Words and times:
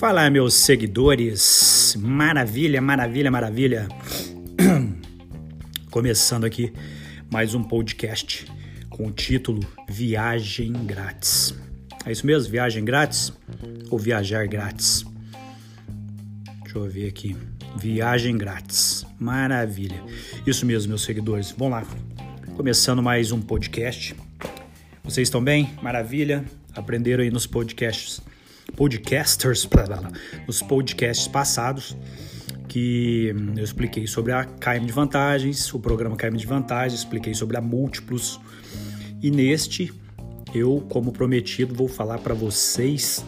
Fala, 0.00 0.30
meus 0.30 0.54
seguidores. 0.54 1.94
Maravilha, 1.98 2.80
maravilha, 2.80 3.30
maravilha. 3.30 3.86
Começando 5.90 6.44
aqui 6.44 6.72
mais 7.30 7.54
um 7.54 7.62
podcast 7.62 8.46
com 8.88 9.08
o 9.08 9.12
título 9.12 9.60
Viagem 9.86 10.72
Grátis. 10.86 11.54
É 12.06 12.12
isso 12.12 12.26
mesmo? 12.26 12.50
Viagem 12.50 12.82
grátis 12.82 13.30
ou 13.90 13.98
viajar 13.98 14.48
grátis? 14.48 15.04
Deixa 16.62 16.78
eu 16.78 16.88
ver 16.88 17.06
aqui. 17.06 17.36
Viagem 17.76 18.38
grátis. 18.38 19.04
Maravilha. 19.18 20.02
Isso 20.46 20.64
mesmo, 20.64 20.88
meus 20.88 21.02
seguidores. 21.02 21.54
Vamos 21.58 21.74
lá. 21.74 21.86
Começando 22.56 23.02
mais 23.02 23.32
um 23.32 23.40
podcast. 23.42 24.16
Vocês 25.10 25.26
estão 25.26 25.42
bem? 25.42 25.74
Maravilha. 25.82 26.44
Aprenderam 26.72 27.24
aí 27.24 27.30
nos 27.32 27.44
podcasts 27.44 28.20
podcasters, 28.76 29.68
nos 30.46 30.62
podcasts 30.62 31.26
passados, 31.26 31.96
que 32.68 33.34
eu 33.56 33.64
expliquei 33.64 34.06
sobre 34.06 34.30
a 34.30 34.44
KM 34.44 34.86
de 34.86 34.92
Vantagens, 34.92 35.74
o 35.74 35.80
programa 35.80 36.16
KM 36.16 36.36
de 36.36 36.46
Vantagens, 36.46 37.00
expliquei 37.00 37.34
sobre 37.34 37.56
a 37.56 37.60
Múltiplos. 37.60 38.40
E 39.20 39.32
neste, 39.32 39.92
eu, 40.54 40.86
como 40.88 41.10
prometido, 41.10 41.74
vou 41.74 41.88
falar 41.88 42.18
para 42.18 42.32
vocês 42.32 43.26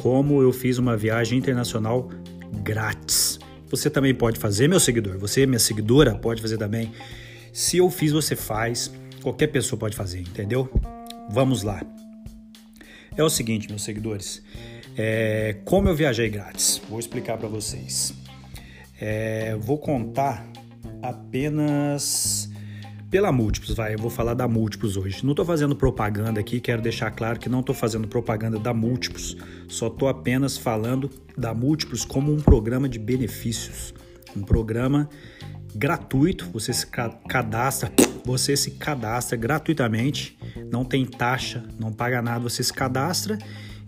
como 0.00 0.40
eu 0.40 0.52
fiz 0.52 0.78
uma 0.78 0.96
viagem 0.96 1.36
internacional 1.36 2.08
grátis. 2.62 3.40
Você 3.68 3.90
também 3.90 4.14
pode 4.14 4.38
fazer, 4.38 4.68
meu 4.68 4.78
seguidor. 4.78 5.18
Você, 5.18 5.46
minha 5.46 5.58
seguidora, 5.58 6.14
pode 6.14 6.40
fazer 6.40 6.58
também. 6.58 6.92
Se 7.52 7.78
eu 7.78 7.90
fiz, 7.90 8.12
você 8.12 8.36
faz. 8.36 8.92
Qualquer 9.20 9.48
pessoa 9.48 9.76
pode 9.76 9.96
fazer, 9.96 10.20
entendeu? 10.20 10.70
Vamos 11.30 11.62
lá. 11.62 11.82
É 13.16 13.22
o 13.22 13.28
seguinte, 13.28 13.68
meus 13.68 13.82
seguidores. 13.82 14.42
É, 14.96 15.56
como 15.64 15.88
eu 15.88 15.94
viajei 15.94 16.28
grátis? 16.28 16.80
Vou 16.88 16.98
explicar 16.98 17.36
para 17.36 17.48
vocês. 17.48 18.14
É, 19.00 19.56
vou 19.56 19.78
contar 19.78 20.46
apenas 21.02 22.50
pela 23.10 23.32
Múltiplos, 23.32 23.74
vai. 23.74 23.94
Eu 23.94 23.98
vou 23.98 24.10
falar 24.10 24.34
da 24.34 24.46
Múltiplos 24.46 24.96
hoje. 24.96 25.24
Não 25.24 25.32
estou 25.32 25.44
fazendo 25.44 25.74
propaganda 25.74 26.40
aqui, 26.40 26.60
quero 26.60 26.82
deixar 26.82 27.10
claro 27.10 27.38
que 27.38 27.48
não 27.48 27.60
estou 27.60 27.74
fazendo 27.74 28.06
propaganda 28.06 28.58
da 28.58 28.74
Múltiplos. 28.74 29.36
Só 29.68 29.86
estou 29.86 30.08
apenas 30.08 30.58
falando 30.58 31.10
da 31.36 31.54
Múltiplos 31.54 32.04
como 32.04 32.32
um 32.32 32.40
programa 32.40 32.88
de 32.88 32.98
benefícios. 32.98 33.94
Um 34.36 34.42
programa 34.42 35.08
gratuito, 35.78 36.50
você 36.52 36.72
se 36.72 36.84
cadastra, 36.86 37.92
você 38.24 38.56
se 38.56 38.72
cadastra 38.72 39.36
gratuitamente, 39.36 40.36
não 40.70 40.84
tem 40.84 41.06
taxa, 41.06 41.64
não 41.78 41.92
paga 41.92 42.20
nada, 42.20 42.40
você 42.40 42.64
se 42.64 42.72
cadastra 42.72 43.38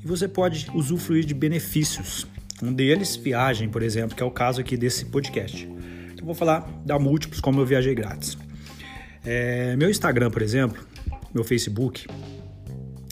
e 0.03 0.07
você 0.07 0.29
pode 0.29 0.71
usufruir 0.73 1.25
de 1.25 1.35
benefícios. 1.35 2.29
Um 2.63 2.73
deles, 2.73 3.17
viagem, 3.17 3.69
por 3.69 3.83
exemplo, 3.83 4.15
que 4.17 4.23
é 4.23 4.27
o 4.27 4.31
caso 4.31 4.61
aqui 4.61 4.77
desse 4.77 5.07
podcast. 5.07 5.69
Então, 6.13 6.25
vou 6.25 6.35
falar 6.35 6.71
da 6.87 6.97
múltiplos 6.99 7.41
como 7.41 7.61
eu 7.61 7.67
viajei 7.67 7.95
grátis. 7.95 8.39
É, 9.25 9.75
meu 9.77 9.91
Instagram, 9.91 10.31
por 10.31 10.43
exemplo, 10.43 10.81
meu 11.35 11.43
Facebook, 11.43 12.07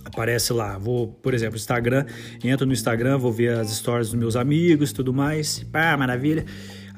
aparece 0.05 0.53
lá. 0.53 0.79
Vou, 0.79 1.09
por 1.09 1.35
exemplo, 1.35 1.57
Instagram, 1.57 2.07
entro 2.45 2.65
no 2.65 2.73
Instagram, 2.73 3.19
vou 3.19 3.33
ver 3.33 3.59
as 3.59 3.71
stories 3.71 4.11
dos 4.11 4.19
meus 4.19 4.37
amigos, 4.37 4.93
tudo 4.93 5.13
mais. 5.13 5.65
Pá, 5.65 5.97
maravilha. 5.97 6.45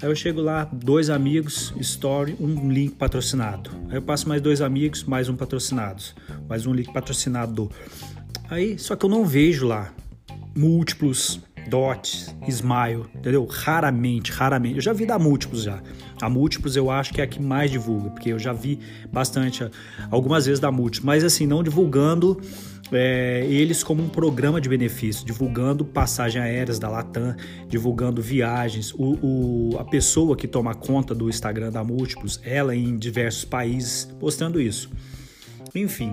Aí 0.03 0.09
eu 0.09 0.17
chego 0.17 0.41
lá, 0.41 0.65
dois 0.73 1.11
amigos, 1.11 1.75
story, 1.79 2.35
um 2.41 2.71
link 2.71 2.95
patrocinado. 2.95 3.71
Aí 3.91 3.97
eu 3.97 4.03
passo 4.03 4.27
mais 4.27 4.41
dois 4.41 4.63
amigos, 4.63 5.05
mais 5.05 5.29
um 5.29 5.37
patrocinado. 5.37 6.03
Mais 6.49 6.67
um 6.67 6.73
link 6.73 6.91
patrocinado. 6.91 7.71
Aí, 8.49 8.79
só 8.79 8.97
que 8.97 9.05
eu 9.05 9.11
não 9.11 9.27
vejo 9.27 9.67
lá 9.67 9.93
múltiplos, 10.57 11.41
dots, 11.71 12.35
smile, 12.49 13.05
entendeu? 13.15 13.47
Raramente, 13.47 14.33
raramente. 14.33 14.77
Eu 14.77 14.83
já 14.83 14.93
vi 14.93 15.07
da 15.07 15.19
múltiplos 15.19 15.63
já. 15.63 15.81
A 16.21 16.29
múltiplos 16.29 16.77
eu 16.77 16.91
acho 16.91 17.15
que 17.15 17.21
é 17.21 17.25
a 17.25 17.27
que 17.27 17.41
mais 17.41 17.71
divulga, 17.71 18.11
porque 18.11 18.31
eu 18.31 18.39
já 18.39 18.53
vi 18.53 18.79
bastante, 19.11 19.65
algumas 20.11 20.47
vezes 20.47 20.61
da 20.61 20.71
múltiplos, 20.71 21.07
mas 21.07 21.25
assim, 21.25 21.47
não 21.47 21.63
divulgando 21.63 22.39
é, 22.93 23.47
eles 23.49 23.85
como 23.85 24.03
um 24.03 24.09
programa 24.09 24.61
de 24.61 24.69
benefício, 24.69 25.25
divulgando 25.25 25.85
passagem 25.85 26.43
aéreas 26.43 26.79
da 26.79 26.89
Latam, 26.89 27.37
divulgando 27.69 28.21
viagens. 28.21 28.93
O, 28.95 29.19
o, 29.23 29.79
a 29.79 29.85
pessoa 29.85 30.37
que 30.37 30.49
toma 30.49 30.75
conta 30.75 31.15
do 31.15 31.29
Instagram 31.29 31.71
da 31.71 31.85
Múltiplos, 31.85 32.41
ela 32.43 32.75
em 32.75 32.99
diversos 32.99 33.45
países, 33.45 34.09
postando 34.19 34.61
isso. 34.61 34.91
Enfim, 35.75 36.13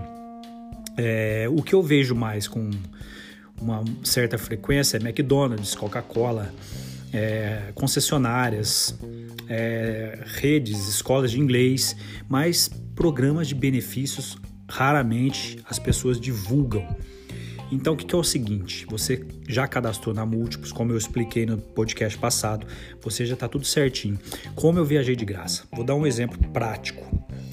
é, 0.96 1.48
o 1.50 1.62
que 1.64 1.74
eu 1.74 1.82
vejo 1.82 2.16
mais 2.16 2.48
com 2.48 2.70
uma 3.62 3.84
certa 4.04 4.38
frequência 4.38 4.98
é 4.98 5.00
McDonald's, 5.02 5.76
Coca-Cola, 5.76 6.54
é, 7.14 7.72
concessionárias, 7.74 8.98
é, 9.50 10.20
redes, 10.26 10.88
escolas 10.88 11.32
de 11.32 11.40
inglês, 11.40 11.96
mas 12.28 12.70
programas 12.96 13.48
de 13.48 13.56
benefícios 13.56 14.38
raramente 14.70 15.60
as 15.70 15.80
pessoas 15.80 16.20
divulgam. 16.20 16.86
Então, 17.72 17.94
o 17.94 17.98
que, 17.98 18.16
é 18.16 18.18
o 18.18 18.24
seguinte? 18.24 18.86
Você 18.90 19.26
já 19.48 19.68
cadastrou 19.68 20.16
na 20.16 20.26
Múltiplos, 20.26 20.72
como 20.72 20.94
eu 20.94 20.98
expliquei 20.98 21.46
no 21.46 21.58
podcast 21.58 22.18
passado, 22.18 22.66
você 23.02 23.26
já 23.26 23.34
está 23.34 23.48
tudo 23.48 23.66
certinho. 23.66 24.18
Como 24.56 24.80
eu 24.80 24.86
viajei 24.86 25.16
de 25.18 25.26
graça? 25.26 25.64
Vou 25.74 25.84
dar 25.84 25.96
um 25.96 26.08
exemplo 26.08 26.38
prático. 26.52 27.06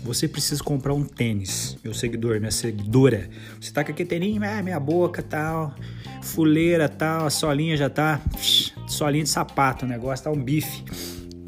Você 0.04 0.28
precisa 0.28 0.62
comprar 0.62 0.92
um 0.92 1.03
tênis, 1.03 1.78
meu 1.82 1.94
seguidor, 1.94 2.38
minha 2.38 2.50
seguidora. 2.50 3.31
Você 3.59 3.72
tá 3.72 3.82
com 3.82 3.91
aquele 3.91 4.06
tênis, 4.06 4.41
ah, 4.42 4.62
minha 4.62 4.78
boca 4.78 5.22
tal, 5.22 5.75
fuleira 6.22 6.91
tal, 6.91 7.25
a 7.25 7.31
solinha 7.31 7.75
já 7.75 7.88
tá, 7.88 8.20
solinha 8.87 9.25
de 9.25 9.31
sapato, 9.31 9.87
o 9.87 9.88
negócio 9.88 10.25
tá 10.25 10.31
um 10.31 10.41
bife. 10.41 10.84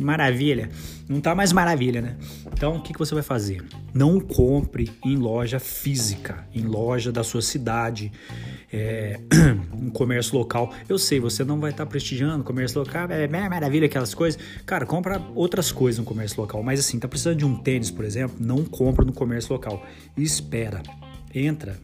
Maravilha. 0.00 0.70
Não 1.06 1.20
tá 1.20 1.34
mais 1.34 1.52
maravilha, 1.52 2.00
né? 2.00 2.16
Então, 2.50 2.76
o 2.76 2.82
que, 2.82 2.94
que 2.94 2.98
você 2.98 3.14
vai 3.14 3.22
fazer? 3.22 3.62
Não 3.92 4.18
compre 4.18 4.90
em 5.04 5.16
loja 5.16 5.60
física, 5.60 6.48
em 6.54 6.62
loja 6.62 7.12
da 7.12 7.22
sua 7.22 7.42
cidade, 7.42 8.10
é, 8.76 9.20
um 9.72 9.90
comércio 9.90 10.36
local. 10.36 10.72
Eu 10.88 10.98
sei, 10.98 11.18
você 11.18 11.44
não 11.44 11.58
vai 11.58 11.70
estar 11.70 11.84
tá 11.84 11.90
prestigiando 11.90 12.44
comércio 12.44 12.78
local, 12.78 13.10
é 13.10 13.26
maravilha 13.26 13.86
aquelas 13.86 14.14
coisas. 14.14 14.40
Cara, 14.64 14.84
compra 14.84 15.20
outras 15.34 15.72
coisas 15.72 15.98
no 15.98 16.04
comércio 16.04 16.40
local. 16.40 16.62
Mas 16.62 16.80
assim, 16.80 16.98
tá 16.98 17.08
precisando 17.08 17.38
de 17.38 17.44
um 17.44 17.56
tênis, 17.56 17.90
por 17.90 18.04
exemplo, 18.04 18.36
não 18.38 18.64
compra 18.64 19.04
no 19.04 19.12
comércio 19.12 19.52
local. 19.52 19.84
Espera, 20.16 20.82
entra 21.34 21.78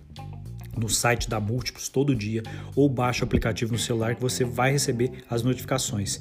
no 0.77 0.89
site 0.89 1.29
da 1.29 1.39
Múltiplos 1.39 1.89
todo 1.89 2.15
dia 2.15 2.43
ou 2.75 2.89
baixa 2.89 3.25
o 3.25 3.27
aplicativo 3.27 3.73
no 3.73 3.79
celular 3.79 4.15
que 4.15 4.23
você 4.23 4.45
vai 4.45 4.73
receber 4.73 5.25
as 5.29 5.43
notificações, 5.43 6.21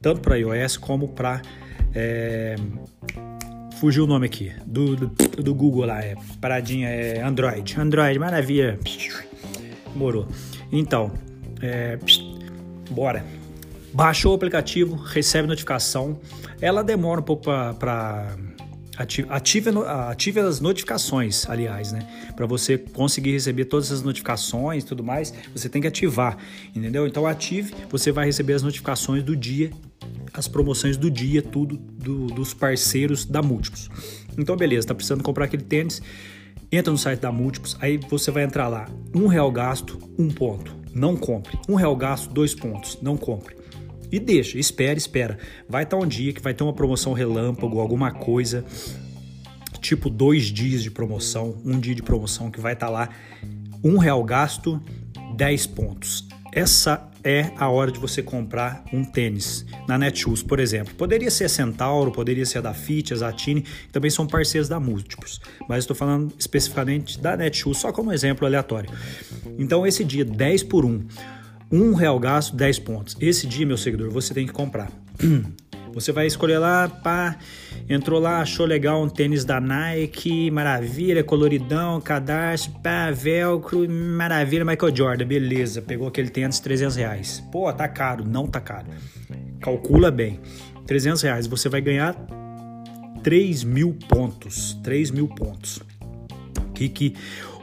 tanto 0.00 0.20
para 0.20 0.36
iOS 0.36 0.76
como 0.76 1.08
para. 1.08 1.42
É, 1.94 2.56
fugiu 3.78 4.04
o 4.04 4.06
nome 4.06 4.26
aqui, 4.26 4.52
do, 4.66 4.94
do, 4.94 5.06
do, 5.42 5.54
Google 5.54 5.86
lá, 5.86 6.02
é 6.02 6.14
paradinha, 6.40 6.88
é 6.88 7.22
Android. 7.22 7.80
Android, 7.80 8.18
maravilha. 8.18 8.78
Morou. 9.94 10.26
Então, 10.70 11.12
é, 11.60 11.98
bora. 12.90 13.24
Baixou 13.92 14.32
o 14.32 14.34
aplicativo, 14.34 14.94
recebe 14.94 15.48
notificação. 15.48 16.20
Ela 16.60 16.82
demora 16.84 17.20
um 17.20 17.24
pouco 17.24 17.44
para 17.78 18.36
Ative, 19.00 19.28
ative 19.30 20.40
as 20.40 20.60
notificações, 20.60 21.48
aliás, 21.48 21.90
né? 21.90 22.06
Para 22.36 22.44
você 22.44 22.76
conseguir 22.76 23.32
receber 23.32 23.64
todas 23.64 23.90
as 23.90 24.02
notificações 24.02 24.82
e 24.82 24.86
tudo 24.86 25.02
mais, 25.02 25.32
você 25.54 25.70
tem 25.70 25.80
que 25.80 25.88
ativar, 25.88 26.36
entendeu? 26.76 27.06
Então 27.06 27.26
ative, 27.26 27.72
você 27.88 28.12
vai 28.12 28.26
receber 28.26 28.52
as 28.52 28.62
notificações 28.62 29.22
do 29.22 29.34
dia, 29.34 29.70
as 30.34 30.46
promoções 30.46 30.98
do 30.98 31.10
dia, 31.10 31.40
tudo 31.40 31.78
do, 31.78 32.26
dos 32.26 32.52
parceiros 32.52 33.24
da 33.24 33.40
Múltiplos. 33.40 33.88
Então 34.36 34.54
beleza, 34.54 34.88
tá 34.88 34.94
precisando 34.94 35.22
comprar 35.22 35.46
aquele 35.46 35.62
tênis, 35.62 36.02
entra 36.70 36.90
no 36.90 36.98
site 36.98 37.20
da 37.20 37.32
Múltiplos, 37.32 37.76
aí 37.80 37.96
você 37.96 38.30
vai 38.30 38.44
entrar 38.44 38.68
lá, 38.68 38.88
um 39.14 39.26
real 39.26 39.50
gasto, 39.50 39.98
um 40.18 40.28
ponto, 40.28 40.74
não 40.94 41.16
compre. 41.16 41.58
Um 41.68 41.74
real 41.74 41.94
gasto, 41.96 42.32
dois 42.32 42.54
pontos, 42.54 42.98
não 43.02 43.16
compre. 43.16 43.56
E 44.12 44.18
deixa, 44.18 44.58
espera, 44.58 44.98
espera. 44.98 45.38
Vai 45.68 45.84
estar 45.84 45.96
um 45.96 46.06
dia 46.06 46.32
que 46.32 46.40
vai 46.40 46.52
ter 46.52 46.64
uma 46.64 46.72
promoção 46.72 47.12
relâmpago, 47.12 47.80
alguma 47.80 48.10
coisa, 48.10 48.64
tipo 49.80 50.10
dois 50.10 50.46
dias 50.46 50.82
de 50.82 50.90
promoção, 50.90 51.56
um 51.64 51.78
dia 51.78 51.94
de 51.94 52.02
promoção 52.02 52.50
que 52.50 52.60
vai 52.60 52.72
estar 52.72 52.88
lá, 52.88 53.08
um 53.82 53.98
real 53.98 54.22
gasto, 54.24 54.80
10 55.36 55.66
pontos. 55.68 56.28
Essa 56.52 57.08
é 57.22 57.52
a 57.56 57.68
hora 57.68 57.92
de 57.92 57.98
você 57.98 58.22
comprar 58.22 58.82
um 58.92 59.04
tênis 59.04 59.64
na 59.86 59.96
Netshoes, 59.96 60.42
por 60.42 60.58
exemplo. 60.58 60.94
Poderia 60.94 61.30
ser 61.30 61.44
a 61.44 61.48
Centauro, 61.48 62.10
poderia 62.10 62.44
ser 62.44 62.58
a 62.58 62.62
da 62.62 62.74
Fit, 62.74 63.12
a 63.12 63.16
Zatini, 63.16 63.62
que 63.62 63.88
também 63.92 64.10
são 64.10 64.26
parceiros 64.26 64.68
da 64.68 64.80
Múltiplos, 64.80 65.40
mas 65.68 65.80
estou 65.80 65.94
falando 65.94 66.32
especificamente 66.38 67.20
da 67.20 67.36
Netshoes, 67.36 67.78
só 67.78 67.92
como 67.92 68.12
exemplo 68.12 68.46
aleatório. 68.46 68.90
Então, 69.58 69.86
esse 69.86 70.02
dia, 70.04 70.24
10 70.24 70.64
por 70.64 70.84
1 70.84 71.06
um 71.72 71.94
real 71.94 72.18
gasto, 72.18 72.56
10 72.56 72.78
pontos. 72.80 73.16
Esse 73.20 73.46
dia, 73.46 73.64
meu 73.64 73.76
seguidor, 73.76 74.10
você 74.10 74.34
tem 74.34 74.44
que 74.44 74.52
comprar. 74.52 74.90
Você 75.92 76.12
vai 76.12 76.26
escolher 76.26 76.58
lá, 76.58 76.88
pá, 76.88 77.36
entrou 77.88 78.20
lá, 78.20 78.40
achou 78.40 78.64
legal 78.64 79.02
um 79.02 79.08
tênis 79.08 79.44
da 79.44 79.60
Nike, 79.60 80.50
maravilha, 80.50 81.24
coloridão, 81.24 82.00
cadastro, 82.00 82.72
pá, 82.82 83.10
velcro, 83.10 83.88
maravilha, 83.88 84.64
Michael 84.64 84.94
Jordan, 84.94 85.26
beleza, 85.26 85.82
pegou 85.82 86.08
aquele 86.08 86.30
tênis 86.30 86.60
300 86.60 86.96
reais. 86.96 87.42
Pô, 87.50 87.72
tá 87.72 87.88
caro, 87.88 88.24
não 88.24 88.46
tá 88.46 88.60
caro. 88.60 88.86
Calcula 89.60 90.10
bem, 90.10 90.40
300 90.86 91.22
reais, 91.22 91.46
você 91.46 91.68
vai 91.68 91.80
ganhar 91.80 92.16
3 93.22 93.64
mil 93.64 93.96
pontos, 94.08 94.78
3 94.82 95.10
mil 95.10 95.28
pontos. 95.28 95.80
Que, 96.74 96.88
que, 96.88 97.14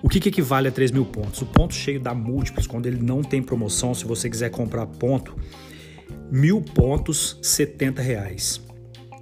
o 0.03 0.09
que, 0.09 0.19
que 0.19 0.29
equivale 0.29 0.68
a 0.68 0.71
3 0.71 0.91
mil 0.91 1.06
pontos? 1.06 1.41
O 1.41 1.45
ponto 1.45 1.74
cheio 1.74 2.00
da 2.00 2.13
múltiplos, 2.13 2.68
quando 2.68 2.85
ele 2.85 3.01
não 3.01 3.24
tem 3.24 3.41
promoção, 3.41 3.94
se 3.94 4.06
você 4.06 4.29
quiser 4.29 4.51
comprar 4.51 4.85
ponto, 4.85 5.35
mil 6.31 6.62
pontos, 6.62 7.38
70 7.42 8.01
reais. 8.01 8.62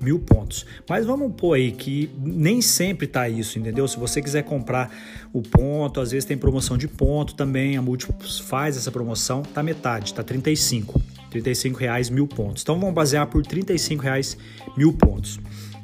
Mil 0.01 0.19
pontos. 0.19 0.65
Mas 0.89 1.05
vamos 1.05 1.33
pôr 1.35 1.53
aí 1.53 1.71
que 1.71 2.11
nem 2.17 2.61
sempre 2.61 3.07
tá 3.07 3.29
isso, 3.29 3.57
entendeu? 3.57 3.87
Se 3.87 3.97
você 3.97 4.21
quiser 4.21 4.43
comprar 4.43 4.93
o 5.31 5.41
ponto, 5.41 5.99
às 5.99 6.11
vezes 6.11 6.25
tem 6.25 6.37
promoção 6.37 6.77
de 6.77 6.87
ponto 6.87 7.33
também, 7.33 7.77
a 7.77 7.81
Múltiplos 7.81 8.39
faz 8.39 8.75
essa 8.77 8.91
promoção, 8.91 9.41
tá 9.41 9.63
metade, 9.63 10.13
tá 10.13 10.21
35. 10.21 11.01
35 11.31 11.79
reais 11.79 12.09
mil 12.09 12.27
pontos. 12.27 12.61
Então 12.61 12.79
vamos 12.79 12.93
basear 12.93 13.27
por 13.27 13.45
35 13.45 14.03
reais 14.03 14.37
mil 14.77 14.93
pontos. 14.93 15.37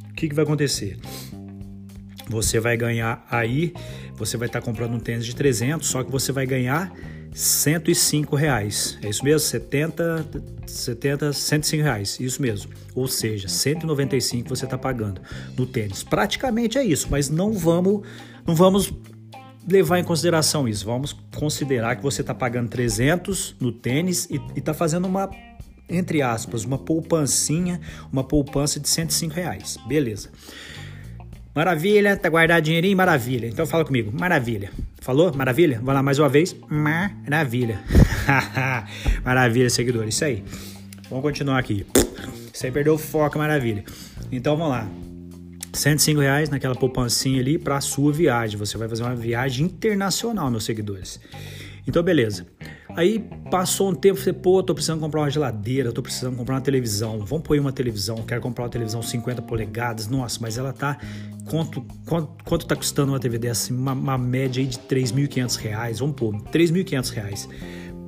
O 0.09 0.13
que, 0.13 0.29
que 0.29 0.35
vai 0.35 0.43
acontecer? 0.43 0.97
Você 2.31 2.59
vai 2.59 2.77
ganhar 2.77 3.25
aí, 3.29 3.73
você 4.15 4.37
vai 4.37 4.47
estar 4.47 4.61
comprando 4.61 4.93
um 4.93 4.99
tênis 4.99 5.25
de 5.25 5.35
300, 5.35 5.87
só 5.87 6.01
que 6.03 6.09
você 6.09 6.31
vai 6.31 6.45
ganhar 6.45 6.91
105 7.33 8.35
reais. 8.35 8.97
É 9.03 9.09
isso 9.09 9.23
mesmo? 9.23 9.39
70, 9.39 10.27
70, 10.65 11.33
105 11.33 11.83
reais. 11.83 12.19
Isso 12.19 12.41
mesmo. 12.41 12.71
Ou 12.95 13.07
seja, 13.07 13.47
195 13.47 14.47
você 14.47 14.65
está 14.65 14.77
pagando 14.77 15.21
no 15.57 15.65
tênis. 15.65 16.03
Praticamente 16.03 16.77
é 16.77 16.83
isso, 16.83 17.07
mas 17.11 17.29
não 17.29 17.51
vamos, 17.51 18.01
não 18.47 18.55
vamos 18.55 18.93
levar 19.67 19.99
em 19.99 20.03
consideração 20.03 20.67
isso. 20.67 20.85
Vamos 20.85 21.13
considerar 21.35 21.97
que 21.97 22.03
você 22.03 22.21
está 22.21 22.33
pagando 22.33 22.69
300 22.69 23.57
no 23.59 23.71
tênis 23.71 24.29
e 24.29 24.41
está 24.57 24.73
fazendo 24.73 25.05
uma 25.05 25.29
entre 25.89 26.21
aspas, 26.21 26.63
uma 26.63 26.77
poupancinha, 26.77 27.81
uma 28.13 28.23
poupança 28.23 28.79
de 28.79 28.87
105 28.87 29.35
reais. 29.35 29.77
Beleza. 29.85 30.29
Maravilha, 31.53 32.15
tá 32.15 32.29
guardado 32.29 32.63
dinheirinho? 32.63 32.95
Maravilha. 32.95 33.47
Então 33.47 33.65
fala 33.65 33.83
comigo, 33.83 34.11
maravilha. 34.17 34.71
Falou? 35.01 35.33
Maravilha? 35.35 35.77
Vamos 35.79 35.93
lá 35.93 36.03
mais 36.03 36.17
uma 36.17 36.29
vez. 36.29 36.55
Maravilha. 36.69 37.81
maravilha, 39.23 39.69
seguidor. 39.69 40.07
Isso 40.07 40.23
aí. 40.23 40.43
Vamos 41.09 41.23
continuar 41.23 41.59
aqui. 41.59 41.85
Sem 42.53 42.71
perder 42.71 42.91
o 42.91 42.97
foco, 42.97 43.37
maravilha. 43.37 43.83
Então 44.31 44.55
vamos 44.55 44.71
lá. 44.71 44.87
105 45.73 46.21
reais 46.21 46.49
naquela 46.49 46.75
poupancinha 46.75 47.41
ali 47.41 47.57
para 47.57 47.81
sua 47.81 48.13
viagem. 48.13 48.57
Você 48.57 48.77
vai 48.77 48.87
fazer 48.87 49.03
uma 49.03 49.15
viagem 49.15 49.65
internacional, 49.65 50.49
meus 50.49 50.63
seguidores. 50.63 51.19
Então, 51.87 52.01
beleza. 52.03 52.45
Aí 52.95 53.19
passou 53.49 53.89
um 53.89 53.95
tempo, 53.95 54.19
você, 54.19 54.33
pô, 54.33 54.61
tô 54.61 54.73
precisando 54.73 54.99
comprar 54.99 55.21
uma 55.21 55.29
geladeira, 55.29 55.91
tô 55.91 56.01
precisando 56.01 56.35
comprar 56.35 56.55
uma 56.55 56.61
televisão. 56.61 57.19
Vamos 57.19 57.45
pôr 57.45 57.59
uma 57.59 57.71
televisão, 57.71 58.17
quero 58.23 58.41
comprar 58.41 58.65
uma 58.65 58.69
televisão 58.69 59.01
50 59.01 59.41
polegadas. 59.43 60.07
Nossa, 60.07 60.39
mas 60.41 60.57
ela 60.57 60.73
tá. 60.73 60.97
Quanto, 61.49 61.85
quanto, 62.05 62.43
quanto 62.43 62.65
tá 62.65 62.75
custando 62.75 63.11
uma 63.11 63.19
TV 63.19 63.37
dessa? 63.37 63.73
Uma, 63.73 63.93
uma 63.93 64.17
média 64.17 64.61
aí 64.61 64.67
de 64.67 64.77
3.500 64.79 65.55
reais. 65.57 65.99
Vamos 65.99 66.15
pôr, 66.15 66.35
3.500 66.51 67.13
reais. 67.13 67.49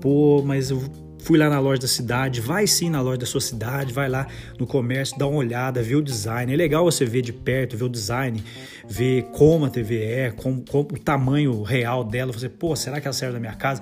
Pô, 0.02 0.42
mas 0.46 0.70
eu 0.70 0.84
fui 1.24 1.38
lá 1.38 1.50
na 1.50 1.60
loja 1.60 1.82
da 1.82 1.88
cidade, 1.88 2.42
vai 2.42 2.68
sim 2.68 2.90
na 2.90 3.02
loja 3.02 3.20
da 3.20 3.26
sua 3.26 3.40
cidade, 3.40 3.94
vai 3.94 4.10
lá 4.10 4.28
no 4.60 4.68
comércio, 4.68 5.18
dá 5.18 5.26
uma 5.26 5.38
olhada, 5.38 5.82
vê 5.82 5.96
o 5.96 6.02
design. 6.02 6.54
É 6.54 6.56
legal 6.56 6.84
você 6.84 7.06
ver 7.06 7.22
de 7.22 7.32
perto, 7.32 7.78
ver 7.78 7.86
o 7.86 7.90
design, 7.90 8.44
ver 8.88 9.24
como 9.32 9.66
a 9.66 9.70
TV 9.70 10.04
é, 10.04 10.32
como, 10.32 10.64
o 10.74 11.00
tamanho 11.00 11.64
real 11.64 12.04
dela. 12.04 12.34
Você, 12.34 12.50
pô, 12.50 12.76
será 12.76 13.00
que 13.00 13.08
ela 13.08 13.14
serve 13.14 13.34
na 13.36 13.40
minha 13.40 13.56
casa? 13.56 13.82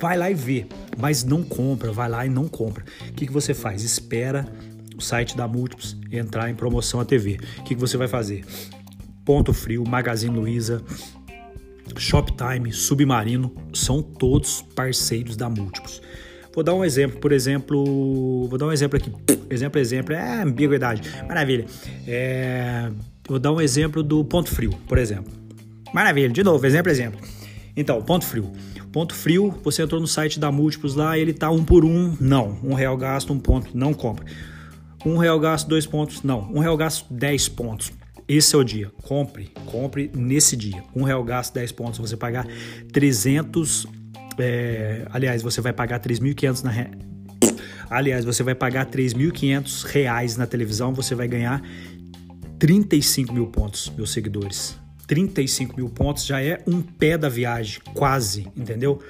Vai 0.00 0.16
lá 0.16 0.30
e 0.30 0.34
vê, 0.34 0.66
mas 0.98 1.22
não 1.24 1.42
compra, 1.42 1.92
vai 1.92 2.08
lá 2.08 2.24
e 2.24 2.28
não 2.30 2.48
compra. 2.48 2.84
O 3.06 3.12
que, 3.12 3.26
que 3.26 3.32
você 3.32 3.52
faz? 3.52 3.84
Espera 3.84 4.46
o 4.96 5.00
site 5.02 5.36
da 5.36 5.46
Múltiplos 5.46 5.94
entrar 6.10 6.48
em 6.48 6.54
promoção 6.54 7.00
a 7.00 7.04
TV. 7.04 7.38
O 7.58 7.62
que, 7.64 7.74
que 7.74 7.80
você 7.80 7.98
vai 7.98 8.08
fazer? 8.08 8.42
Ponto 9.26 9.52
Frio, 9.52 9.84
Magazine 9.86 10.34
Luiza, 10.34 10.82
Shoptime, 11.98 12.72
Submarino, 12.72 13.54
são 13.74 14.02
todos 14.02 14.62
parceiros 14.74 15.36
da 15.36 15.50
Múltiplos. 15.50 16.00
Vou 16.54 16.64
dar 16.64 16.74
um 16.74 16.84
exemplo, 16.84 17.20
por 17.20 17.30
exemplo, 17.30 18.46
vou 18.48 18.58
dar 18.58 18.66
um 18.66 18.72
exemplo 18.72 18.96
aqui. 18.96 19.12
Exemplo, 19.50 19.80
exemplo, 19.80 20.14
é 20.14 20.42
ambiguidade. 20.42 21.02
Maravilha. 21.28 21.66
É, 22.06 22.90
vou 23.28 23.38
dar 23.38 23.52
um 23.52 23.60
exemplo 23.60 24.02
do 24.02 24.24
Ponto 24.24 24.48
Frio, 24.48 24.72
por 24.88 24.96
exemplo. 24.96 25.30
Maravilha, 25.92 26.30
de 26.30 26.42
novo, 26.42 26.64
exemplo, 26.66 26.90
exemplo. 26.90 27.20
Então, 27.76 28.02
Ponto 28.02 28.24
Frio. 28.24 28.52
Ponto 28.92 29.14
frio, 29.14 29.54
você 29.62 29.82
entrou 29.82 30.00
no 30.00 30.06
site 30.08 30.40
da 30.40 30.50
Múltiplos 30.50 30.96
lá, 30.96 31.16
ele 31.16 31.32
tá 31.32 31.48
um 31.48 31.62
por 31.62 31.84
um, 31.84 32.16
não. 32.20 32.58
Um 32.62 32.74
real 32.74 32.96
gasto, 32.96 33.32
um 33.32 33.38
ponto, 33.38 33.70
não 33.72 33.94
compra. 33.94 34.24
Um 35.06 35.16
real 35.16 35.38
gasto, 35.38 35.68
dois 35.68 35.86
pontos, 35.86 36.22
não. 36.22 36.50
Um 36.52 36.58
real 36.58 36.76
gasto, 36.76 37.06
dez 37.12 37.48
pontos. 37.48 37.92
Esse 38.26 38.54
é 38.54 38.58
o 38.58 38.64
dia. 38.64 38.90
Compre, 39.02 39.50
compre 39.66 40.10
nesse 40.14 40.56
dia. 40.56 40.82
Um 40.94 41.04
real 41.04 41.22
gasto, 41.22 41.54
dez 41.54 41.72
pontos. 41.72 41.98
Você 41.98 42.16
pagar 42.16 42.46
300. 42.92 43.86
É, 44.38 45.06
aliás, 45.10 45.42
você 45.42 45.60
vai 45.60 45.72
pagar 45.72 46.00
3.500 46.00 46.62
na. 46.62 46.70
Re... 46.70 46.90
Aliás, 47.90 48.24
você 48.24 48.42
vai 48.42 48.54
pagar 48.54 48.86
3.500 48.86 49.84
reais 49.84 50.36
na 50.36 50.46
televisão. 50.46 50.94
Você 50.94 51.14
vai 51.14 51.26
ganhar 51.26 51.62
35 52.58 53.32
mil 53.32 53.46
pontos, 53.48 53.90
meus 53.96 54.12
seguidores. 54.12 54.78
35 55.10 55.76
mil 55.76 55.88
pontos 55.88 56.24
já 56.24 56.40
é 56.40 56.62
um 56.68 56.80
pé 56.80 57.18
da 57.18 57.28
viagem, 57.28 57.80
quase, 57.94 58.46
entendeu? 58.56 59.00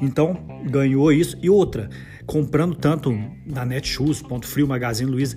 Então, 0.00 0.34
ganhou 0.70 1.12
isso. 1.12 1.36
E 1.42 1.50
outra, 1.50 1.90
comprando 2.24 2.74
tanto 2.74 3.12
na 3.44 3.66
Netshoes, 3.66 4.22
Ponto 4.22 4.46
Frio, 4.46 4.66
Magazine 4.66 5.10
Luiza, 5.10 5.36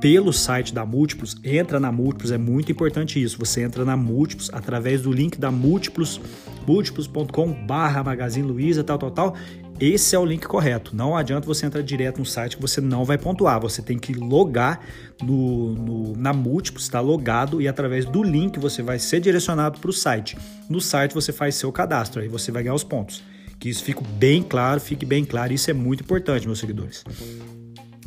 pelo 0.00 0.32
site 0.32 0.72
da 0.72 0.86
Múltiplos, 0.86 1.40
entra 1.42 1.80
na 1.80 1.90
Múltiplos, 1.90 2.30
é 2.30 2.38
muito 2.38 2.70
importante 2.70 3.20
isso. 3.20 3.36
Você 3.40 3.60
entra 3.62 3.84
na 3.84 3.96
Múltiplos 3.96 4.48
através 4.52 5.02
do 5.02 5.10
link 5.10 5.36
da 5.40 5.50
Múltiplos, 5.50 6.20
múltiplos.com 6.64 7.66
barra 7.66 8.04
Magazine 8.04 8.46
Luiza, 8.46 8.84
tal, 8.84 8.96
tal, 8.96 9.10
tal, 9.10 9.36
esse 9.80 10.14
é 10.14 10.18
o 10.18 10.24
link 10.24 10.46
correto. 10.46 10.94
Não 10.94 11.16
adianta 11.16 11.46
você 11.46 11.66
entrar 11.66 11.82
direto 11.82 12.18
no 12.18 12.26
site 12.26 12.56
que 12.56 12.62
você 12.62 12.80
não 12.80 13.04
vai 13.04 13.16
pontuar. 13.16 13.60
Você 13.60 13.80
tem 13.80 13.98
que 13.98 14.12
logar 14.12 14.80
no, 15.22 15.74
no 15.74 16.16
na 16.16 16.32
Múltiplos, 16.32 16.84
está 16.84 17.00
logado 17.00 17.60
e 17.60 17.68
através 17.68 18.04
do 18.04 18.22
link 18.22 18.58
você 18.58 18.82
vai 18.82 18.98
ser 18.98 19.20
direcionado 19.20 19.78
para 19.78 19.90
o 19.90 19.92
site. 19.92 20.36
No 20.68 20.80
site 20.80 21.14
você 21.14 21.32
faz 21.32 21.54
seu 21.54 21.70
cadastro, 21.70 22.20
aí 22.20 22.28
você 22.28 22.50
vai 22.50 22.62
ganhar 22.62 22.74
os 22.74 22.84
pontos. 22.84 23.22
Que 23.58 23.68
isso 23.68 23.82
fique 23.82 24.02
bem 24.02 24.42
claro, 24.42 24.80
fique 24.80 25.04
bem 25.04 25.24
claro. 25.24 25.52
Isso 25.52 25.70
é 25.70 25.74
muito 25.74 26.02
importante, 26.02 26.46
meus 26.46 26.58
seguidores. 26.58 27.04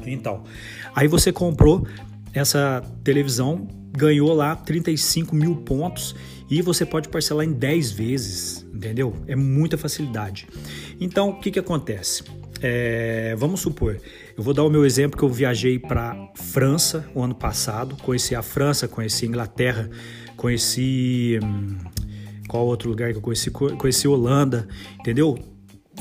Então, 0.06 0.44
aí 0.96 1.08
você 1.08 1.32
comprou 1.32 1.86
essa 2.34 2.82
televisão, 3.04 3.68
ganhou 3.92 4.34
lá 4.34 4.56
35 4.56 5.36
mil 5.36 5.58
pontos 5.58 6.16
e 6.52 6.62
você 6.62 6.86
pode 6.86 7.08
parcelar 7.08 7.46
em 7.46 7.54
10 7.54 7.92
vezes, 7.92 8.68
entendeu? 8.74 9.16
É 9.26 9.38
muita 9.38 9.78
facilidade. 9.78 10.50
Então, 11.00 11.30
o 11.30 11.40
que, 11.40 11.50
que 11.50 11.58
acontece? 11.58 12.26
É, 12.62 13.34
vamos 13.38 13.62
supor, 13.62 13.98
eu 14.38 14.44
vou 14.44 14.54
dar 14.54 14.64
o 14.64 14.70
meu 14.70 14.86
exemplo 14.86 15.18
que 15.18 15.24
eu 15.24 15.30
viajei 15.30 15.80
para 15.80 16.14
França 16.36 17.10
o 17.16 17.24
ano 17.24 17.34
passado, 17.34 17.96
conheci 18.04 18.36
a 18.36 18.44
França, 18.44 18.86
conheci 18.86 19.26
a 19.26 19.28
Inglaterra, 19.30 19.90
conheci 20.36 21.40
hum, 21.42 21.78
qual 22.50 22.68
outro 22.68 22.90
lugar 22.90 23.12
que 23.12 23.18
eu 23.18 23.22
conheci? 23.22 23.50
Conheci 23.50 24.08
Holanda, 24.08 24.68
entendeu? 25.00 25.40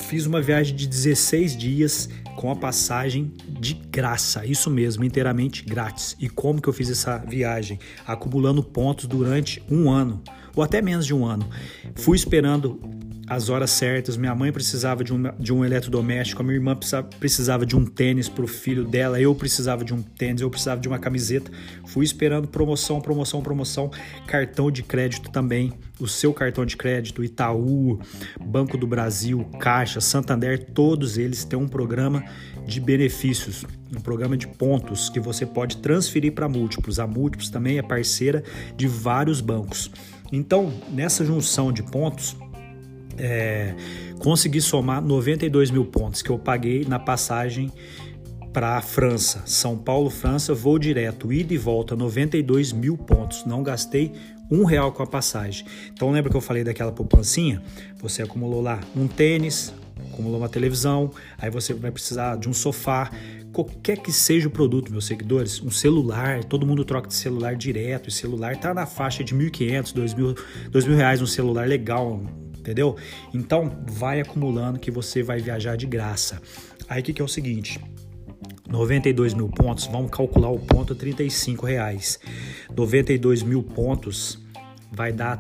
Fiz 0.01 0.27
uma 0.27 0.43
viagem 0.43 0.75
de 0.75 0.87
16 0.87 1.57
dias 1.57 2.09
com 2.37 2.51
a 2.51 2.57
passagem 2.57 3.33
de 3.49 3.75
graça, 3.75 4.45
isso 4.45 4.69
mesmo, 4.69 5.05
inteiramente 5.05 5.65
grátis. 5.65 6.17
E 6.19 6.29
como 6.29 6.61
que 6.61 6.69
eu 6.69 6.73
fiz 6.73 6.91
essa 6.91 7.19
viagem? 7.19 7.79
Acumulando 8.07 8.63
pontos 8.63 9.07
durante 9.07 9.63
um 9.71 9.91
ano, 9.91 10.23
ou 10.55 10.63
até 10.63 10.81
menos 10.83 11.07
de 11.07 11.15
um 11.15 11.25
ano. 11.25 11.49
Fui 11.95 12.17
esperando 12.17 12.81
as 13.31 13.49
horas 13.49 13.71
certas. 13.71 14.17
Minha 14.17 14.35
mãe 14.35 14.51
precisava 14.51 15.05
de 15.05 15.15
um, 15.15 15.23
de 15.39 15.53
um 15.53 15.65
eletrodoméstico, 15.65 16.43
a 16.43 16.45
minha 16.45 16.57
irmã 16.57 16.77
precisava 17.21 17.65
de 17.65 17.77
um 17.77 17.85
tênis 17.87 18.29
para 18.29 18.45
o 18.45 18.49
filho 18.49 18.85
dela, 18.85 19.21
eu 19.21 19.33
precisava 19.37 19.85
de 19.85 19.95
um 19.95 20.03
tênis, 20.03 20.41
eu 20.43 20.51
precisava 20.51 20.81
de 20.81 20.89
uma 20.89 20.99
camiseta. 20.99 21.49
Fui 21.87 22.05
esperando 22.05 22.49
promoção, 22.49 23.01
promoção, 23.01 23.41
promoção. 23.41 23.89
Cartão 24.27 24.69
de 24.69 24.83
crédito 24.83 25.31
também. 25.31 25.73
O 26.01 26.09
seu 26.09 26.35
cartão 26.35 26.67
de 26.67 26.77
crédito, 26.77 27.23
Itaú, 27.23 28.01
Banco 28.45 28.77
do 28.77 28.87
Brasil, 28.87 29.45
Caixa, 29.61 30.01
Santander, 30.01 30.59
todos 30.73 31.17
eles 31.17 31.45
têm 31.45 31.59
um 31.59 31.69
programa 31.69 32.25
de 32.67 32.81
benefícios, 32.81 33.65
um 33.95 34.01
programa 34.01 34.37
de 34.37 34.49
pontos 34.49 35.09
que 35.09 35.21
você 35.21 35.47
pode 35.47 35.77
transferir 35.77 36.33
para 36.33 36.49
múltiplos. 36.49 36.99
A 36.99 37.07
Múltiplos 37.07 37.51
também 37.51 37.79
é 37.79 37.83
parceira 37.83 38.43
de 38.77 38.89
vários 38.89 39.41
bancos. 39.41 39.91
Então, 40.33 40.73
nessa 40.91 41.25
junção 41.25 41.73
de 41.73 41.83
pontos, 41.83 42.37
é, 43.19 43.75
consegui 44.19 44.61
somar 44.61 45.03
92 45.03 45.71
mil 45.71 45.85
pontos 45.85 46.23
que 46.23 46.31
eu 46.31 46.39
paguei 46.39 46.85
na 46.85 46.99
passagem 46.99 47.73
para 48.53 48.77
a 48.77 48.81
França, 48.81 49.43
São 49.47 49.77
Paulo, 49.77 50.11
França, 50.11 50.53
voo 50.55 50.79
direto, 50.79 51.33
ida 51.33 51.55
e 51.55 51.59
volta, 51.59 51.95
92 51.95 52.73
mil 52.73 52.97
pontos. 52.97 53.45
Não 53.45 53.63
gastei 53.63 54.13
um 54.51 54.65
real 54.65 54.91
com 54.93 55.03
a 55.03 55.07
passagem. 55.07 55.65
Então 55.93 56.11
lembra 56.11 56.31
que 56.31 56.37
eu 56.37 56.41
falei 56.41 56.65
daquela 56.65 56.91
poupancinha? 56.91 57.63
Você 58.03 58.23
acumulou 58.23 58.61
lá 58.61 58.81
um 58.97 59.07
tênis, 59.07 59.73
acumulou 60.13 60.39
uma 60.39 60.49
televisão, 60.49 61.13
aí 61.39 61.51
você 61.51 61.73
vai 61.73 61.93
precisar 61.93 62.37
de 62.37 62.49
um 62.49 62.53
sofá, 62.53 63.11
qualquer 63.53 63.99
que 63.99 64.13
seja 64.13 64.49
o 64.49 64.51
produto, 64.51 64.91
meus 64.91 65.07
seguidores, 65.07 65.61
um 65.61 65.71
celular, 65.71 66.45
todo 66.45 66.67
mundo 66.67 66.85
troca 66.85 67.09
de 67.09 67.15
celular 67.15 67.55
direto, 67.57 68.09
o 68.09 68.11
celular 68.11 68.57
tá 68.57 68.73
na 68.73 68.87
faixa 68.87 69.23
de 69.25 69.35
1.500, 69.35 69.95
2.000, 69.95 70.39
2.000 70.71 70.95
reais 70.97 71.23
um 71.23 71.27
celular 71.27 71.67
legal, 71.69 72.23
entendeu? 72.59 72.97
Então 73.35 73.85
vai 73.89 74.21
acumulando 74.21 74.79
que 74.79 74.91
você 74.91 75.23
vai 75.23 75.41
viajar 75.41 75.77
de 75.77 75.87
graça. 75.87 76.41
Aí 76.89 77.01
o 77.01 77.05
que, 77.05 77.13
que 77.13 77.23
é 77.23 77.25
o 77.25 77.29
seguinte? 77.29 77.81
92 78.69 79.35
mil 79.35 79.49
pontos, 79.49 79.87
vamos 79.87 80.11
calcular 80.11 80.51
o 80.51 80.59
ponto 80.59 80.95
35 80.95 81.67
reais. 81.67 82.21
92 82.75 83.43
mil 83.43 83.63
pontos 83.63 84.39
vai 84.93 85.13
dar 85.13 85.39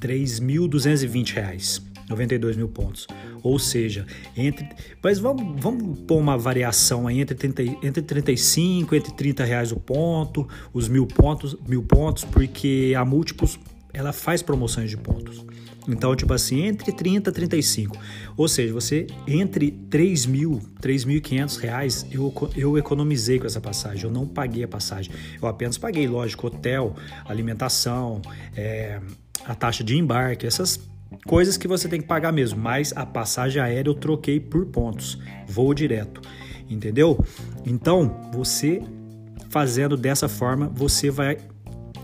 3.220 0.00 1.34
reais. 1.34 1.87
92 2.08 2.56
mil 2.56 2.68
pontos. 2.68 3.06
Ou 3.42 3.58
seja, 3.58 4.06
entre. 4.36 4.68
Mas 5.02 5.18
vamos, 5.18 5.60
vamos 5.60 5.98
pôr 6.00 6.18
uma 6.18 6.36
variação 6.36 7.06
aí 7.06 7.20
entre, 7.20 7.34
30, 7.34 7.62
entre 7.86 8.02
35, 8.02 8.94
entre 8.94 9.12
30 9.12 9.44
reais 9.44 9.72
o 9.72 9.76
ponto, 9.76 10.48
os 10.72 10.88
mil 10.88 11.06
pontos, 11.06 11.56
mil 11.66 11.82
pontos, 11.82 12.24
porque 12.24 12.94
a 12.96 13.04
múltiplos 13.04 13.58
ela 13.92 14.12
faz 14.12 14.42
promoções 14.42 14.90
de 14.90 14.96
pontos. 14.96 15.44
Então, 15.88 16.14
tipo 16.14 16.34
assim, 16.34 16.66
entre 16.66 16.92
30 16.92 17.30
e 17.30 17.32
35. 17.32 17.96
Ou 18.36 18.46
seja, 18.46 18.74
você, 18.74 19.06
entre 19.26 19.70
3 19.70 20.26
mil, 20.26 20.60
3.500 20.82 21.58
reais, 21.58 22.06
eu, 22.12 22.32
eu 22.54 22.76
economizei 22.76 23.38
com 23.38 23.46
essa 23.46 23.60
passagem. 23.60 24.04
Eu 24.04 24.10
não 24.10 24.26
paguei 24.26 24.62
a 24.62 24.68
passagem. 24.68 25.10
Eu 25.40 25.48
apenas 25.48 25.78
paguei, 25.78 26.06
lógico, 26.06 26.46
hotel, 26.46 26.94
alimentação, 27.24 28.20
é, 28.54 29.00
a 29.46 29.54
taxa 29.54 29.82
de 29.82 29.96
embarque, 29.96 30.46
essas 30.46 30.78
coisas 31.26 31.56
que 31.56 31.68
você 31.68 31.88
tem 31.88 32.00
que 32.00 32.06
pagar 32.06 32.32
mesmo. 32.32 32.60
Mas 32.60 32.92
a 32.96 33.04
passagem 33.04 33.60
aérea 33.60 33.90
eu 33.90 33.94
troquei 33.94 34.40
por 34.40 34.66
pontos. 34.66 35.18
Voo 35.46 35.72
direto. 35.74 36.20
Entendeu? 36.68 37.24
Então, 37.64 38.30
você 38.32 38.82
fazendo 39.48 39.96
dessa 39.96 40.28
forma, 40.28 40.68
você 40.68 41.10
vai 41.10 41.38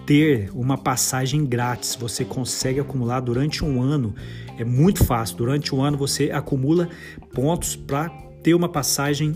ter 0.07 0.51
uma 0.55 0.77
passagem 0.77 1.45
grátis. 1.45 1.95
Você 1.95 2.25
consegue 2.25 2.81
acumular 2.81 3.21
durante 3.21 3.65
um 3.65 3.81
ano. 3.81 4.15
É 4.59 4.65
muito 4.65 5.05
fácil. 5.05 5.37
Durante 5.37 5.75
um 5.75 5.83
ano 5.83 5.97
você 5.97 6.31
acumula 6.31 6.89
pontos 7.33 7.77
para 7.77 8.09
ter 8.43 8.55
uma 8.55 8.69
passagem, 8.69 9.35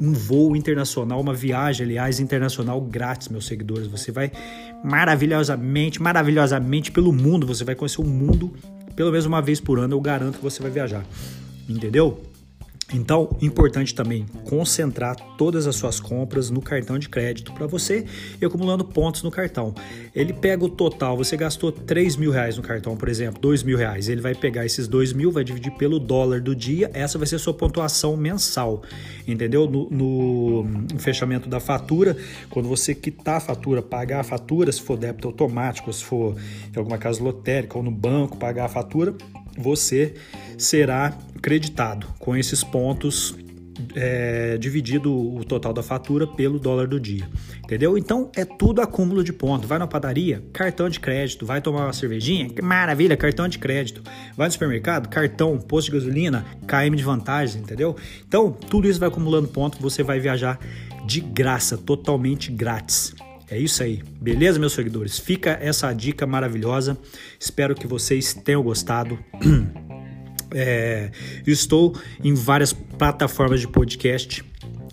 um 0.00 0.12
voo 0.12 0.56
internacional, 0.56 1.20
uma 1.20 1.34
viagem, 1.34 1.86
aliás, 1.86 2.20
internacional 2.20 2.80
grátis, 2.80 3.28
meus 3.28 3.46
seguidores. 3.46 3.86
Você 3.86 4.10
vai 4.10 4.30
maravilhosamente, 4.84 6.02
maravilhosamente 6.02 6.90
pelo 6.90 7.12
mundo. 7.12 7.46
Você 7.46 7.64
vai 7.64 7.74
conhecer 7.74 8.00
o 8.00 8.04
mundo 8.04 8.52
pelo 8.98 9.12
menos 9.12 9.26
uma 9.26 9.40
vez 9.40 9.60
por 9.60 9.78
ano. 9.78 9.94
Eu 9.94 10.00
garanto 10.00 10.38
que 10.38 10.42
você 10.42 10.60
vai 10.60 10.72
viajar. 10.72 11.06
Entendeu? 11.68 12.20
Então, 12.92 13.36
importante 13.42 13.94
também 13.94 14.24
concentrar 14.44 15.14
todas 15.36 15.66
as 15.66 15.76
suas 15.76 16.00
compras 16.00 16.48
no 16.48 16.62
cartão 16.62 16.98
de 16.98 17.06
crédito 17.06 17.52
para 17.52 17.66
você 17.66 18.06
ir 18.40 18.46
acumulando 18.46 18.82
pontos 18.82 19.22
no 19.22 19.30
cartão. 19.30 19.74
Ele 20.14 20.32
pega 20.32 20.64
o 20.64 20.70
total, 20.70 21.14
você 21.14 21.36
gastou 21.36 21.70
3 21.70 22.16
mil 22.16 22.30
reais 22.30 22.56
no 22.56 22.62
cartão, 22.62 22.96
por 22.96 23.10
exemplo, 23.10 23.38
2 23.42 23.62
mil 23.62 23.76
reais. 23.76 24.08
Ele 24.08 24.22
vai 24.22 24.34
pegar 24.34 24.64
esses 24.64 24.88
2 24.88 25.12
mil, 25.12 25.30
vai 25.30 25.44
dividir 25.44 25.72
pelo 25.72 25.98
dólar 25.98 26.40
do 26.40 26.56
dia, 26.56 26.90
essa 26.94 27.18
vai 27.18 27.26
ser 27.26 27.38
sua 27.38 27.52
pontuação 27.52 28.16
mensal, 28.16 28.82
entendeu? 29.26 29.68
No, 29.68 29.90
no, 29.90 30.64
no 30.64 30.98
fechamento 30.98 31.46
da 31.46 31.60
fatura, 31.60 32.16
quando 32.48 32.68
você 32.68 32.94
quitar 32.94 33.36
a 33.36 33.40
fatura, 33.40 33.82
pagar 33.82 34.20
a 34.20 34.24
fatura, 34.24 34.72
se 34.72 34.80
for 34.80 34.96
débito 34.96 35.28
automático, 35.28 35.92
se 35.92 36.02
for 36.02 36.36
em 36.74 36.78
alguma 36.78 36.96
casa 36.96 37.22
lotérica 37.22 37.76
ou 37.76 37.84
no 37.84 37.90
banco, 37.90 38.38
pagar 38.38 38.64
a 38.64 38.68
fatura, 38.68 39.14
você 39.58 40.14
será 40.56 41.16
creditado 41.40 42.06
com 42.18 42.36
esses 42.36 42.64
pontos 42.64 43.34
é, 43.94 44.56
dividido 44.58 45.12
o 45.12 45.44
total 45.44 45.72
da 45.72 45.82
fatura 45.82 46.26
pelo 46.26 46.58
dólar 46.58 46.86
do 46.86 46.98
dia. 46.98 47.28
Entendeu? 47.64 47.96
Então 47.96 48.30
é 48.34 48.44
tudo 48.44 48.80
acúmulo 48.80 49.22
de 49.22 49.32
pontos. 49.32 49.68
Vai 49.68 49.78
na 49.78 49.86
padaria, 49.86 50.42
cartão 50.52 50.88
de 50.88 50.98
crédito. 50.98 51.46
Vai 51.46 51.60
tomar 51.60 51.84
uma 51.84 51.92
cervejinha, 51.92 52.48
que 52.48 52.62
maravilha, 52.62 53.16
cartão 53.16 53.46
de 53.48 53.58
crédito. 53.58 54.02
Vai 54.36 54.48
no 54.48 54.52
supermercado, 54.52 55.08
cartão, 55.08 55.58
posto 55.58 55.90
de 55.90 55.98
gasolina, 55.98 56.44
KM 56.66 56.96
de 56.96 57.04
vantagem, 57.04 57.62
entendeu? 57.62 57.96
Então 58.26 58.50
tudo 58.50 58.88
isso 58.88 58.98
vai 58.98 59.08
acumulando 59.08 59.48
pontos. 59.48 59.80
Você 59.80 60.02
vai 60.02 60.18
viajar 60.18 60.58
de 61.06 61.20
graça, 61.20 61.76
totalmente 61.76 62.50
grátis. 62.50 63.14
É 63.50 63.58
isso 63.58 63.82
aí, 63.82 64.02
beleza, 64.20 64.58
meus 64.58 64.74
seguidores? 64.74 65.18
Fica 65.18 65.58
essa 65.60 65.90
dica 65.92 66.26
maravilhosa. 66.26 66.98
Espero 67.40 67.74
que 67.74 67.86
vocês 67.86 68.34
tenham 68.34 68.62
gostado. 68.62 69.18
É, 70.50 71.10
estou 71.46 71.94
em 72.24 72.32
várias 72.32 72.72
plataformas 72.72 73.60
de 73.60 73.68
podcast: 73.68 74.42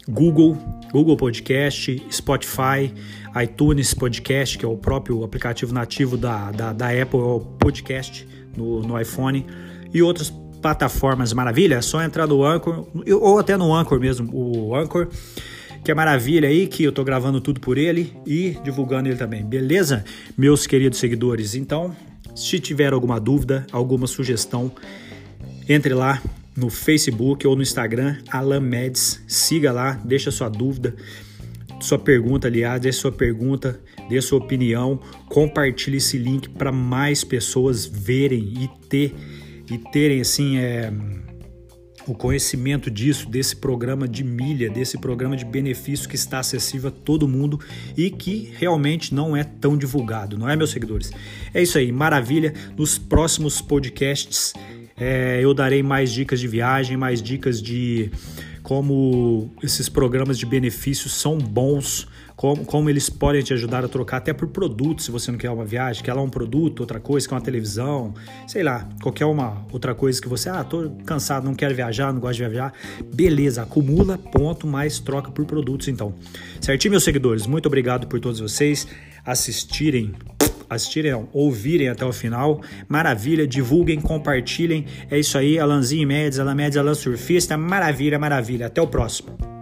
Google, 0.06 0.58
Google 0.92 1.16
Podcast, 1.16 2.06
Spotify, 2.12 2.94
iTunes 3.42 3.94
Podcast, 3.94 4.58
que 4.58 4.66
é 4.66 4.68
o 4.68 4.76
próprio 4.76 5.24
aplicativo 5.24 5.74
nativo 5.74 6.18
da, 6.18 6.52
da, 6.52 6.74
da 6.74 6.90
Apple, 6.90 7.22
é 7.22 7.24
o 7.24 7.40
podcast 7.40 8.28
no, 8.58 8.82
no 8.82 9.00
iPhone, 9.00 9.46
e 9.94 10.02
outras 10.02 10.30
plataformas 10.62 11.32
maravilha. 11.32 11.76
É 11.76 11.82
só 11.82 12.04
entrar 12.04 12.28
no 12.28 12.44
Anchor, 12.44 12.86
ou 13.22 13.40
até 13.40 13.56
no 13.56 13.74
Anchor 13.74 13.98
mesmo, 13.98 14.30
o 14.34 14.76
Anchor 14.76 15.08
que 15.86 15.92
é 15.92 15.94
maravilha 15.94 16.50
aí, 16.50 16.66
que 16.66 16.84
eu 16.84 16.92
tô 16.92 17.04
gravando 17.04 17.40
tudo 17.40 17.60
por 17.60 17.78
ele 17.78 18.12
e 18.26 18.58
divulgando 18.64 19.08
ele 19.08 19.18
também, 19.18 19.46
beleza? 19.46 20.04
Meus 20.36 20.66
queridos 20.66 20.98
seguidores, 20.98 21.54
então, 21.54 21.96
se 22.36 22.60
tiver 22.60 22.92
alguma 22.92 23.20
dúvida, 23.20 23.68
alguma 23.72 24.08
sugestão, 24.08 24.72
entre 25.70 25.94
lá 25.94 26.20
no 26.58 26.72
Facebook 26.72 27.46
ou 27.46 27.56
no 27.56 27.62
Instagram, 27.62 28.18
Alan 28.32 28.62
Meds, 28.62 29.22
siga 29.28 29.72
lá, 29.72 29.92
deixa 30.04 30.32
sua 30.32 30.50
dúvida, 30.50 30.96
sua 31.80 32.00
pergunta, 32.00 32.48
aliás, 32.48 32.82
deixe 32.82 32.98
sua 32.98 33.12
pergunta, 33.12 33.80
dê 34.10 34.20
sua 34.22 34.40
opinião, 34.40 35.00
compartilhe 35.30 35.98
esse 35.98 36.18
link 36.18 36.50
para 36.50 36.72
mais 36.72 37.24
pessoas 37.24 37.86
verem 37.86 38.42
e 38.58 38.68
ter 38.90 39.14
e 39.70 39.78
terem 39.78 40.22
assim 40.22 40.58
é, 40.58 40.92
o 42.08 42.14
conhecimento 42.14 42.90
disso, 42.92 43.30
desse 43.30 43.56
programa 43.56 44.08
de 44.08 44.24
milha, 44.24 44.70
desse 44.70 44.98
programa 44.98 45.36
de 45.36 45.46
benefício 45.46 46.08
que 46.08 46.16
está 46.16 46.40
acessível 46.40 46.90
a 46.90 46.92
todo 46.92 47.28
mundo 47.28 47.60
e 47.98 48.10
que 48.10 48.52
realmente 48.58 49.14
não 49.14 49.36
é 49.36 49.44
tão 49.44 49.78
divulgado, 49.78 50.38
não 50.38 50.50
é, 50.50 50.56
meus 50.56 50.72
seguidores? 50.72 51.12
É 51.54 51.62
isso 51.62 51.78
aí, 51.78 51.92
maravilha. 51.92 52.54
Nos 52.78 52.98
próximos 52.98 53.62
podcasts 53.62 54.54
é, 54.98 55.40
eu 55.42 55.54
darei 55.54 55.84
mais 55.84 56.12
dicas 56.12 56.40
de 56.40 56.48
viagem, 56.48 56.96
mais 56.96 57.22
dicas 57.22 57.62
de 57.62 58.12
como 58.66 59.52
esses 59.62 59.88
programas 59.88 60.40
de 60.40 60.46
benefícios 60.46 61.14
são 61.14 61.38
bons, 61.38 62.08
como, 62.36 62.66
como 62.66 62.90
eles 62.90 63.12
podem 63.12 63.44
te 63.44 63.54
ajudar 63.54 63.86
a 63.86 63.88
trocar 63.88 64.18
até 64.18 64.34
por 64.34 64.48
produtos, 64.48 65.06
se 65.06 65.12
você 65.12 65.30
não 65.30 65.38
quer 65.38 65.52
uma 65.52 65.64
viagem, 65.64 66.04
quer 66.04 66.14
lá 66.16 66.22
um 66.24 66.30
produto, 66.32 66.80
outra 66.80 67.00
coisa, 67.00 67.30
quer 67.30 67.36
uma 67.36 67.42
televisão, 67.42 68.16
sei 68.48 68.64
lá, 68.64 68.90
qualquer 69.04 69.26
uma 69.26 69.64
outra 69.72 69.94
coisa 69.94 70.20
que 70.20 70.28
você, 70.28 70.50
ah, 70.50 70.64
tô 70.64 70.90
cansado, 71.06 71.46
não 71.46 71.54
quero 71.54 71.76
viajar, 71.76 72.12
não 72.12 72.20
gosto 72.20 72.38
de 72.38 72.50
viajar, 72.50 72.74
beleza, 73.14 73.62
acumula 73.62 74.18
ponto, 74.18 74.66
mais 74.66 74.98
troca 74.98 75.30
por 75.30 75.46
produtos 75.46 75.88
então. 75.88 76.16
Certinho, 76.60 76.90
meus 76.90 77.04
seguidores, 77.04 77.46
muito 77.46 77.68
obrigado 77.68 78.08
por 78.08 78.20
todos 78.20 78.40
vocês 78.40 78.88
assistirem 79.24 80.12
assistirem, 80.70 81.28
ouvirem 81.34 81.90
até 81.90 82.06
o 82.06 82.14
final. 82.14 82.62
Maravilha, 82.88 83.48
divulguem, 83.48 84.00
compartilhem. 84.00 84.86
É 85.10 85.18
isso 85.18 85.38
aí, 85.38 85.60
Alanzinho 85.60 86.08
Médios, 86.08 86.40
Alan 86.40 86.56
Médios, 86.56 86.78
Alan 86.78 86.94
Surfista. 86.96 87.58
Maravilha, 87.58 88.20
maravilha. 88.20 88.68
Até 88.68 88.82
o 88.82 88.88
próximo. 88.88 89.55